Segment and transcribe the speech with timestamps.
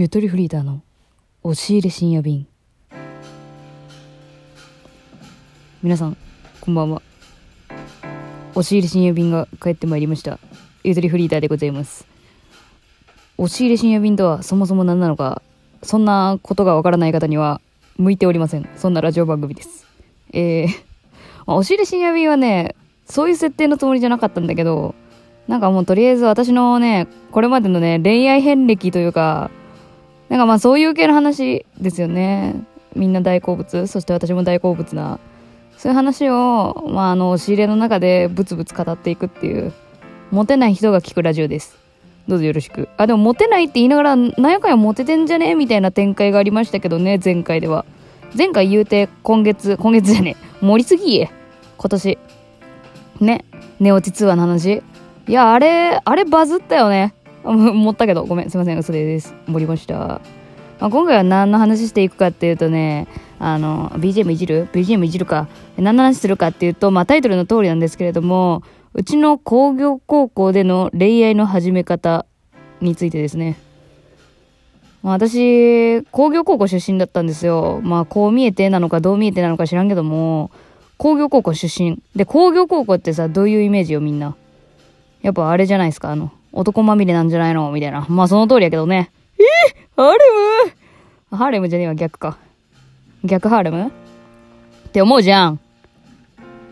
[0.00, 0.80] ゆとりフリーターの
[1.42, 2.46] 押し入れ深夜便。
[5.82, 6.16] 皆さん
[6.62, 7.02] こんばんは。
[8.52, 10.38] 押し入れ深夜便が帰ってまいりました。
[10.84, 12.06] ゆとりフリーターでございます。
[13.36, 15.42] 押し入れ深夜便とはそもそも何なのか
[15.82, 17.60] そんなことがわからない方には
[17.98, 18.66] 向いておりません。
[18.78, 19.86] そんなラジオ番組です。
[20.32, 20.66] えー、
[21.46, 22.74] まあ押し入れ深夜便はね
[23.04, 24.94] そういう設定のつもりじゃなかったんだけど
[25.46, 29.50] なんかもうとりあえず私のね、これまでのね、恋愛遍歴というか、
[30.30, 32.54] なんかまあそういう系の話ですよね。
[32.96, 35.18] みんな大好物、そして私も大好物な。
[35.76, 39.72] そういう話を、まああの、押し入れの中でブツブツ語っていくっていう、
[40.30, 41.76] モテない人が聞くラジオです。
[42.28, 42.88] どうぞよろしく。
[42.96, 45.54] あ、でもモテないって言いながら、なんやかんやモテてんじゃね？
[45.56, 47.84] みたいな展開がありましたけどね、前回では。
[48.38, 51.30] 前回言うて、今月、今月じゃね盛りすぎえ。
[51.76, 52.18] 今年。
[53.20, 53.44] ね。
[53.80, 54.82] 寝落ち通話の話。
[55.26, 57.14] いや、あれ、あれバズったよね。
[57.44, 59.34] 思ったけど、ごめん、すいません、嘘です。
[59.46, 59.94] 盛りました。
[60.78, 63.06] まあ、今回は何の話していくかっていうとね、
[63.38, 65.48] あの、BGM いじる ?BGM いじるか。
[65.78, 68.62] 何の話するかっていうと、まあタイトルの通りなんですけれども、
[68.94, 72.26] うちの工業高校での恋愛の始め方
[72.80, 73.56] についてですね。
[75.02, 77.80] まあ私、工業高校出身だったんですよ。
[77.82, 80.50] まあこう見えてなのかどう見えてなのか知らんけども、
[80.98, 82.02] 工業高校出身。
[82.16, 84.34] で、工業高校ってさ、どういうイメージよみんな？
[85.22, 87.70] やっぱあれじゃないですか、あの、男まみれなんじゃないの？
[87.72, 88.06] みたいな。
[88.08, 89.10] まあその通りやけどね。
[89.38, 89.42] え？
[89.96, 90.18] ー、ハーレ
[91.30, 91.36] ム？
[91.36, 92.38] ハーレムじゃねえわ、逆か。
[93.24, 93.86] 逆ハーレム？
[93.86, 93.90] っ
[94.92, 95.60] て思うじゃん。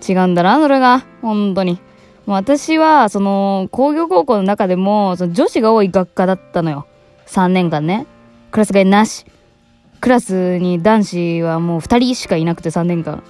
[0.09, 1.05] 違うんだな、それが。
[1.23, 1.79] 本当に。
[2.27, 6.87] 私は、その、工業高校の中でも、その女子が多い学科だったのよ。
[7.27, 8.07] 3年間ね。
[8.51, 9.25] クラス替えなし。
[10.01, 13.23] クラスに男子はもう2人しかいなくて3年間。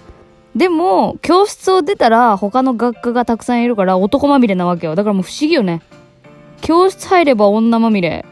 [0.56, 4.94] でも、教室を出たら他の学科がたくさんいるから男まみれなわけよ。
[4.94, 5.82] だからもう不思議よね。
[6.60, 8.24] 教室入れば女まみれ。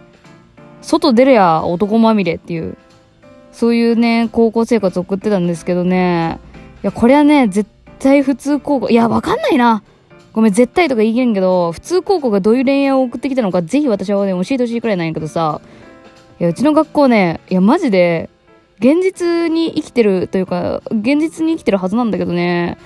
[0.83, 2.77] 外出りゃ男まみれっていう。
[3.53, 6.39] そういうね、高校生活送ってたんですけどね。
[6.83, 8.91] いや、これはね、絶対普通高校。
[8.91, 9.83] いや、わかんないな。
[10.33, 15.61] ごめん、絶対とか言い切れんけど、普通高校がどういう恋愛を送ってきたのか、ぜひ私はね、教えてほしいくらいなんやけどさ。
[16.39, 18.29] いや、うちの学校ね、いや、マジで、
[18.79, 22.77] 現実に生きてるというか、現実に生きてるはずなんだけどね、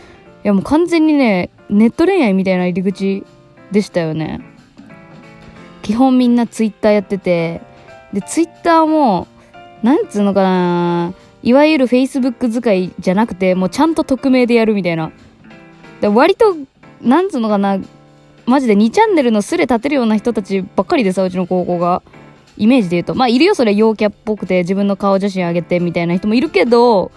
[0.45, 3.25] いやもう完全にね、ネット恋愛みたいな入り口
[3.73, 4.41] でしたよね。
[5.91, 7.61] 基本みんなツイッターやってて、
[8.13, 9.27] で、ツイッターも、
[9.83, 15.11] なんつうのかな、いわゆるフェイスブック使いじゃなくて、もうちゃんと匿名でやるみたいな。
[16.01, 16.55] で割と、
[17.01, 17.81] なんつうのかな、
[18.47, 22.03] マジで2チャンネルのスレ立てるような人たちばっかりでさ、うちの高校が。
[22.57, 23.15] イメージで言うと。
[23.17, 27.11] まあ、いるよ、それ陽キャっぽくて自分の顔写真あげてみたいな人もいるけど、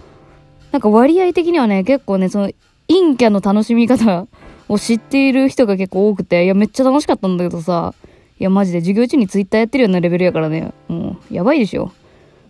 [0.72, 2.52] なんか割合的にはね、結構ね、その、
[2.88, 4.26] 陰キャの楽しみ方
[4.68, 7.94] を知っている人が結構多くて、いや、めっちゃ楽しかったんだけどさ、
[8.44, 11.94] いや、マジで授業中にツイッターやってるようなレベルやからね、もう、やばいでしょ。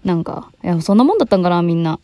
[0.04, 2.00] なんか、いや、そんなもんだったんかな、みんな。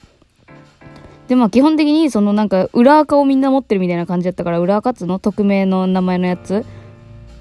[1.27, 5.17] で、まあ、基本的に、そのなんか、裏垢をみんな持ってるみたいな感じだったから、裏垢つの？
[5.17, 6.63] 匿名の名前のやつ？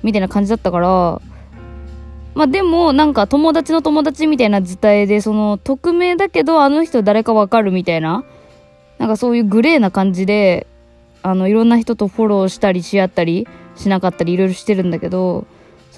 [0.02, 1.20] みたいな感じだったから、
[2.34, 8.24] まあでも、なんか友達の友達みたいな図体で、その、匿名だけど、あの人誰かわかるみたいな、
[8.96, 10.66] なんかそういうグレーな感じで、
[11.22, 15.46] あの、いろんな人とフォローしたりし合ったり、しなかったりいろいろしてるんだけど、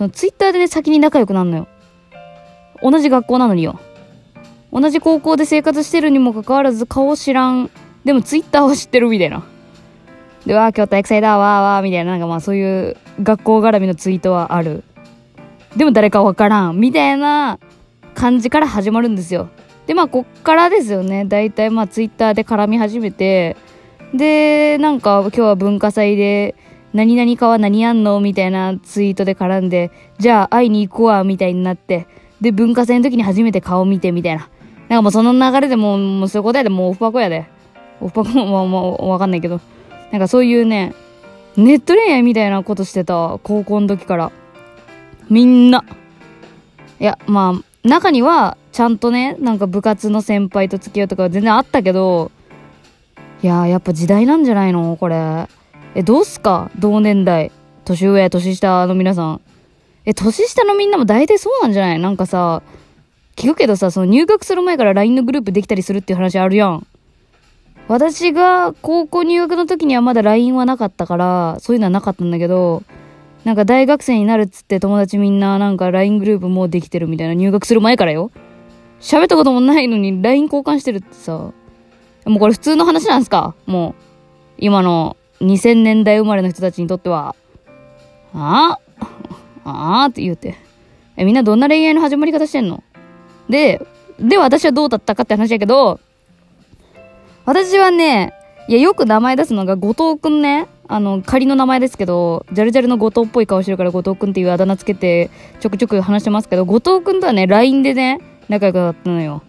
[0.01, 1.69] そのツイッターでね、先に仲良くなるのよ。
[2.83, 3.79] 同じ学校なのによ。
[4.73, 7.71] 同じ高校で生活してるにもかかわらず顔知らん。
[8.03, 9.45] でもツイッターは知ってるみたいな。
[10.47, 14.85] で、わー、今日体育祭だ、わーわー、みたいな、なんかまあそういう学校絡みのツイートはある。
[15.77, 17.59] でも誰かわからん、みたいな
[18.15, 19.51] 感じから始まるんですよ。
[19.87, 21.27] で、まあ、こっからですよね。
[21.27, 23.55] だいたいまあ、ツイッターで絡み始めて、
[24.15, 26.55] で、なんか、今日は文化祭で、
[26.93, 32.07] 何々かは何やんのみたいなツイートで絡んで、じゃあ会いに行こうわ、みたいになって、
[32.41, 34.49] で、文化祭の時に初めて顔見て、みたいな。
[34.89, 37.47] なんかもうその流れでもう、もうそういうことやで、もうオフパコやで。
[38.01, 39.61] オフパコももうわかんないけど。
[40.11, 40.95] なんかそういうね、
[41.57, 44.33] ネット恋愛みたいなことしてた、高校の時から。
[45.29, 45.85] みんな。
[46.99, 52.31] いや、まあ、中には、ちゃんとね、なんか部活の先輩と付き合うとか全然あったけど、
[53.43, 54.97] いややっぱ時代なんじゃないの？
[54.97, 55.49] これ。
[55.95, 56.71] え、どうすか？
[56.79, 57.51] 同年代。
[57.85, 59.41] 年上、年下の皆さん。
[60.05, 61.99] え、年下のみんなも大体そうなんじゃない？
[61.99, 62.63] なんかさ、
[63.37, 66.87] 聞くけどさ、その入学する前から LINE のグループできたりするっていう話あるやん。
[67.89, 72.85] 私が高校入学の時にはまだ LINE はなかったから、そういうのはなかったんだけど、
[73.45, 78.31] なんか大学生になるっつって友達みんななんか LINE グループもうできてるみたいな入学する前からよ。
[79.01, 81.33] 喋ったこともないのに LINE 交換してるってさ。
[81.33, 83.55] もうこれ普通の話なんすか？
[83.67, 84.03] もう。
[84.59, 87.35] 今の2000年代生まれの人たちにとっては。
[88.35, 88.79] あ
[89.65, 90.57] あああって言うて。
[91.17, 92.83] え、みんなどんな恋愛の始まり方してんの？
[93.49, 93.85] で、
[94.19, 96.01] で、私はどうだったかって話やけど、
[97.45, 98.33] 私はね、
[98.69, 100.69] いや、よく名前出すのが、後藤くんね。
[100.87, 109.43] あの、仮の名前ですけど、ジャルジャルの後藤っぽい顔してるから後藤くんっていうあだ名つけて、ちょくちょく話してますけど、後藤くんとはね、LINE でね、仲良くなったのよ。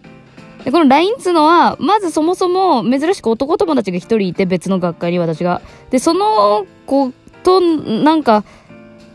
[0.64, 5.60] で、この LINE っつうのは、まずそもそも珍しく男友達が一人いて、別の学会に私が。
[5.90, 7.12] で、その子
[7.42, 8.44] と、なんか、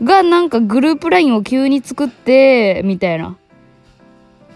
[0.02, 3.36] がなんかグループ LINE を急に作って、みたいな。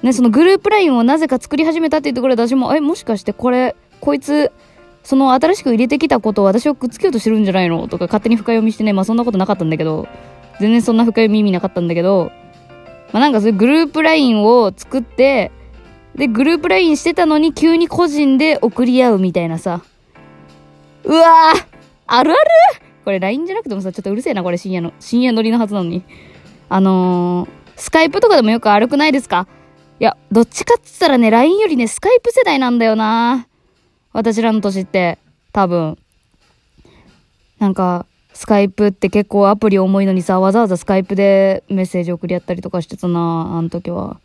[0.02, 4.52] ね、そのグループ LINE をなぜか作り始めたっていうところで私も、え、もしかしてこれ、こいつ、
[5.02, 7.88] その新しく入れてきたことを私をくっつけようとしてるんじゃないの？
[7.88, 10.06] とか勝手に深読みしてね、まあそんなことなかったんだけど、
[10.60, 12.30] 全然そんな深読み意味なかったんだけど、
[13.12, 15.50] まあなんかそういうグループ LINE を作って、
[16.14, 19.82] で、グループ LINE してたのに急に個人で送り合うみたいなさ。
[21.04, 21.66] うわぁ
[22.06, 22.40] あるある？
[23.04, 26.04] これ LINE じゃなくてもさ、ちょっとうるせえな、これ深夜の、深夜乗りのはずなのに。
[26.68, 29.48] あのー、スカイプとかでもよく歩くないですか？
[30.00, 33.46] いや、どっちかっつったらね、LINE よりね、スカイプ世代なんだよな
[34.12, 35.18] 私らの年って、
[35.52, 35.98] 多分。
[37.58, 44.20] なんか、スカイプって結構アプリ重いのにさ、わざわざスカイプでメッセージ送り合ったりとかしてたなあの時は。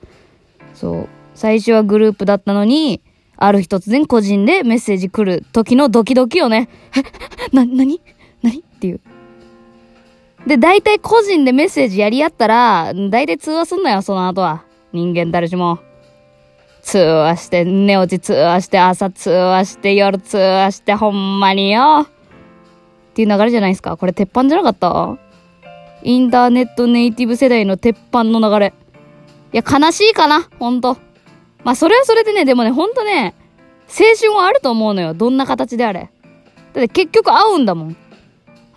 [0.73, 1.09] そう。
[1.37, 2.99] 最初はグループだったのに、
[3.37, 6.67] ある日突然個人でメッセージ来る時のドキドキよね。
[6.97, 7.03] え、
[7.55, 8.01] な、なに
[8.41, 8.99] なにっていう。
[10.47, 14.63] で、大体個人でメッセージやり合ったら、大体通話すんなよ、その後は。
[14.91, 15.77] 人間誰しも。
[16.81, 22.07] 通話して、寝落ち通話して、朝通話して、夜通話して、ほんまによ。
[22.07, 23.95] っていう流れじゃないですか。
[23.95, 25.19] これ鉄板じゃなかった？
[26.01, 28.73] インターネットネイティブ世代の鉄板の流れ。
[29.53, 30.97] いや、悲しいかな、ほんと。
[31.63, 33.35] まあ、それはそれでね、でもね、ほんとね、
[33.89, 35.13] 青春はあると思うのよ。
[35.13, 36.09] どんな形であれ。
[36.73, 37.95] だって結局会うんだもん。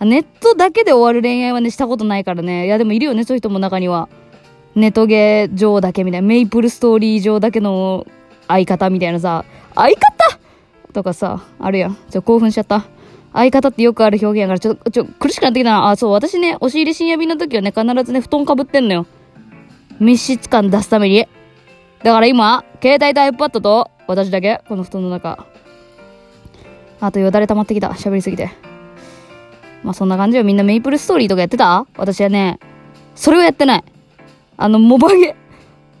[0.01, 2.65] ネットだけで終わる恋愛はね、したことないからね。
[2.65, 4.09] いや、でもいるよね、そういう人も中には。
[4.73, 8.07] ネトゲ上だけみたいな、メイプルストーリー上だけの
[8.47, 9.45] 相方みたいなさ、
[9.75, 10.39] 相方？
[10.93, 11.97] とかさ、あるやん。
[12.09, 12.85] ちょ、興奮しちゃった。
[13.33, 15.89] 相方ってよくある表現やから、ちょ、ちょ、苦しくなってきたな。
[15.89, 19.05] あ、そう、私ね、押し入れ深夜便の時はね、必ずね、布団かぶってんのよ。
[19.99, 21.27] 密室感出すために。
[22.03, 25.45] だから今、携帯と iPad と、私だけ、この布団の中。
[26.99, 27.89] あとよだれ溜まってきた。
[27.89, 28.49] 喋りすぎて。
[29.83, 30.43] まあそんな感じよ。
[30.43, 31.87] みんなメイプルストーリーとかやってた？
[31.97, 32.59] 私はね、
[33.15, 33.83] それをやってない。
[34.57, 35.35] あの、モバゲ。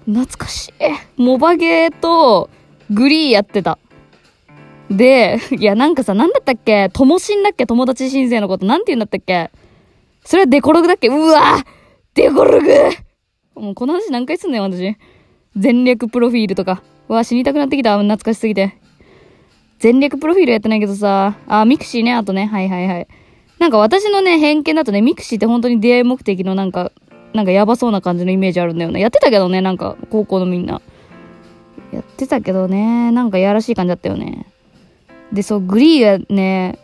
[0.05, 0.73] 懐かしい。
[1.17, 2.49] モバゲーと、
[2.91, 3.79] グリーやってた。
[4.89, 6.89] で、いや、なんかさ、なんだったっけ？
[6.89, 7.65] 友新だっけ？
[7.65, 8.65] 友達申請のこと。
[8.65, 9.49] なんて言うんだったっけ？
[10.25, 11.07] それはデコログだっけ？
[11.07, 11.63] うわ
[12.13, 12.67] デコログ
[13.55, 14.97] もうこの話何回すんのよ、私。
[15.57, 16.81] 前略プロフィールとか。
[17.09, 17.97] うわ、死にたくなってきた。
[17.97, 18.77] 懐かしすぎて。
[19.79, 21.35] 前略プロフィールやってないけどさ。
[21.47, 22.45] あ、 mixiね、あとね。
[22.45, 23.07] はいはいはい。
[23.59, 26.91] なんか私のね、偏見だとね、 mixiって本当に出会い目的のなんか、
[27.33, 28.99] なんかやばそうな感じのイメージあるんだよね。
[28.99, 30.81] やってたけどね、なんか高校のみんな。
[31.91, 34.45] やってたけどね、なんかやらしい感じだったよね。
[35.33, 36.79] で、そう、グリーはね、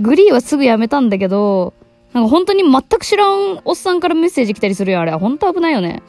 [0.00, 1.74] グリーはすぐやめたんだけど、
[2.12, 5.12] なんか本当に全く知らんおっさんからメッセージ来たりするよ、あれ。
[5.12, 6.02] 本当危ないよね。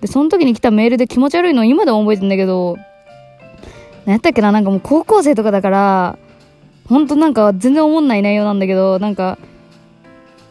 [0.00, 2.76] で、その時に来たメールで気持ち悪いの今でも覚えてんだけど、
[4.04, 6.18] 何やったっけな、なんかもう高校生とかだから、
[6.88, 9.38] ほんとなんか全然思んない内容なんだけど、なんか、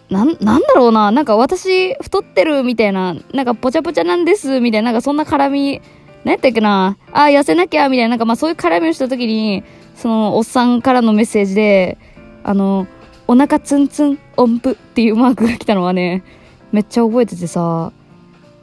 [0.09, 1.11] な、なんだろうな。
[1.11, 5.81] なんか私、太ってるみたいな、なんかぽちゃぽちゃなんです、みたいな、なんかそんな絡み、
[6.23, 6.97] 何やったっけな。
[7.11, 9.63] あ、痩せなきゃ、みたいな、なんかまあそういう絡みをした時に、
[9.95, 11.97] そのおっさんからのメッセージで、
[12.43, 12.87] あの、
[13.27, 16.23] お腹ツンツン音符っていうマークが来たのはね、
[16.71, 17.91] めっちゃ覚えててさ、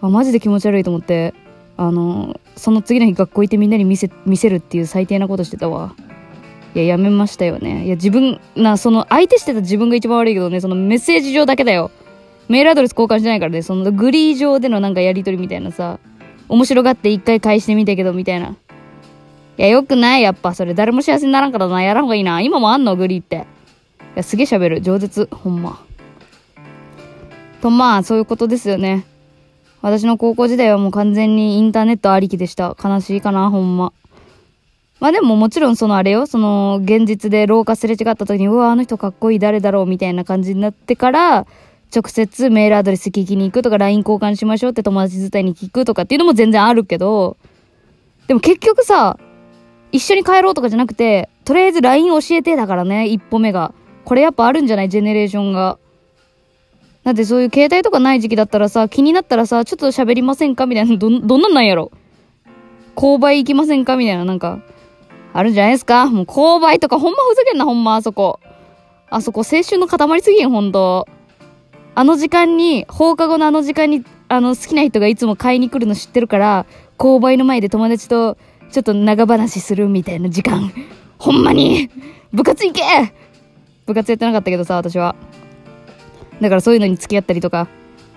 [0.03, 1.35] あ、マジで気持ち悪いと思って、
[1.77, 5.95] あの、その次の日学校行ってみんなに見せ、見せるっていう最低なことしてたわ。
[6.75, 7.87] いや、やめましたよね。
[7.87, 11.91] いや、自分、な、その、相手してた自分が一番悪いけどね、そのメッセージ上だけだよ。
[12.49, 15.99] メールアドレス交換してないからね、そのグリー上でのなんかやりとりみたいなさ、
[16.49, 18.49] 面白がって一回返してみたけど、みたいな。
[18.49, 18.55] い
[19.57, 20.55] や、よくない、やっぱ。
[20.55, 21.83] それ、誰も幸せにならんからな。
[21.83, 22.41] やらんほうがいいな。
[22.41, 23.37] 今もあんの、グリーって。
[23.37, 23.39] い
[24.17, 24.83] や、すげえ喋る。
[24.83, 25.29] 饒舌。
[25.31, 25.83] ほんま。
[27.61, 29.05] と、まあ、そういうことですよね。
[29.83, 32.77] 私の高校時代はもう完全にインターネットありきでした。
[32.83, 33.93] 悲しいかな、ほんま。
[35.01, 41.47] まあでももちろんそのあれよ、その現実で廊下すれ違った時に、うわ、あの人かっこいい誰だろうみたいな感じになってから、
[41.95, 47.37] 直接メールアドレス聞きに行くとか LINE 交換しましょうって友達伝いに聞くとかっていうのも全然あるけど、
[48.29, 49.19] でも結局さ、
[49.91, 53.75] 一緒に帰ろうとかじゃなくて、とりあえず LINE 教えてだからね、一歩目が。
[54.05, 54.89] これやっぱあるんじゃない？
[54.89, 55.79] ジェネレーションが。
[57.05, 60.67] だってそういう携帯とかない時期だったらさ、気になったらさ、ちょっと喋りませんか？
[60.67, 61.91] みたいな、ど、どんなんなんやろ？
[62.95, 63.97] 購買行きませんか？
[63.97, 64.61] みたいな、なんか、
[65.33, 66.07] あるんじゃないですか？
[66.07, 68.39] もう購買とかほんまふざけんな、ほんま、あそこ。
[69.11, 71.09] あそこ青春の塊すぎん、ほんと。
[71.95, 76.67] あの時間に、放課後のあの時間に、あの、好きな人がいつも買いに来るの知ってるから、
[76.97, 78.39] 購買の前で友達と
[78.71, 80.73] ちょっと長話するみたいな時間。
[81.19, 81.91] ほんまに
[82.33, 82.83] 部活行け
[83.87, 85.17] 部活やってなかったけどさ、私は。
[86.43, 87.69] だからそういうのに付き合ったりとか、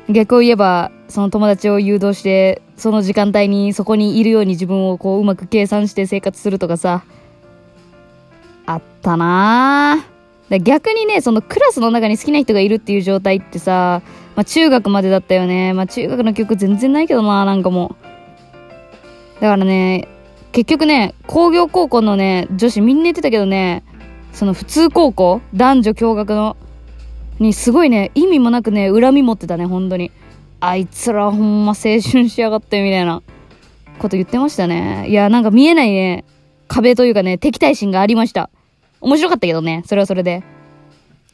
[0.09, 7.03] 逆を言えば、その友達を誘導して、その時間帯にそこにいるように自分をこううまく計算して生活するとかさ、
[8.65, 10.59] あったなぁ。
[10.59, 14.01] 逆にね、そのクラスの中に好きな人がいるっていう状態ってさ、
[14.35, 15.73] まあ中学までだったよね。
[15.73, 17.95] まあ中学の記憶全然ないけどな、なんかも
[19.39, 19.41] う。
[19.41, 20.07] だからね、
[20.51, 23.83] 結局ね、工業高校のね、女子みんな言ってたけどね、
[24.33, 26.57] その普通高校男女共学の、
[27.39, 30.11] にすごいね、意味もなくね、恨み持ってたね、本当に。
[30.59, 33.21] あいつらほんま青春しやがってみたいな
[33.99, 35.05] こと言ってましたね。
[35.09, 36.23] いや、なんか見えないね、
[36.67, 38.49] 壁というかね、敵対心がありました。
[39.01, 40.43] 面白かったけどね、それはそれで。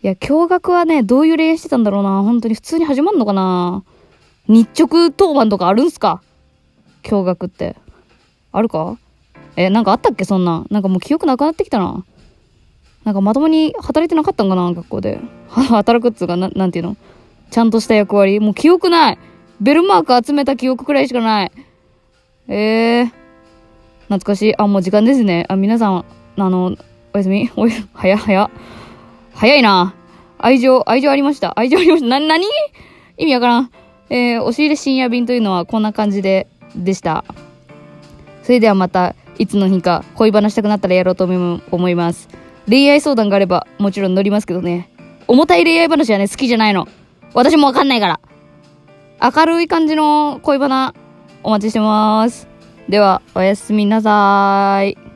[0.03, 2.23] いや、驚愕はね、どういう恋愛してたんだろうな。
[2.23, 3.83] 本当に普通に始まんのかな
[4.47, 6.23] 日直当番とかあるんすか？
[7.03, 7.75] 驚愕って。
[8.51, 8.97] あるか？
[9.55, 10.65] え、なんかあったっけそんな。
[10.71, 12.03] なんかもう記憶なくなってきたな。
[13.03, 15.19] なんかまともに働いてなかったんかな学校で。
[15.49, 16.97] 働くっつうか、な、なんていうの？
[17.49, 19.17] ちゃんとした役割もう記憶ない
[19.59, 21.51] ベルマーク集めた記憶くらいしかない。
[22.47, 23.11] えー。
[24.03, 24.57] 懐かしい。
[24.57, 25.45] あ、もう時間ですね。
[25.49, 26.05] あ、皆さん、
[26.37, 26.75] あの、
[27.13, 28.49] おやすみおや、早、早。
[29.33, 29.93] 早いな。
[30.37, 31.57] 愛情、愛情ありました。
[31.57, 32.07] 愛情ありました。
[32.07, 32.45] な、なに
[33.17, 33.71] 意味わからん。
[34.09, 37.23] えー、押し入れ深夜便というのはこんな感じで、でした。
[38.43, 42.27] それではまた、いつの日か恋バナしたくなったらやろうと思います。
[42.67, 44.89] 恋愛相談があればもちろん乗りますけどね。
[45.27, 46.87] 重たい恋愛話はね、好きじゃないの。
[47.33, 48.19] 私もわかんないから。
[49.21, 50.95] 明るい感じの恋バナ
[51.43, 52.47] お待ちしてます。
[52.89, 55.10] では、おやすみなさーい。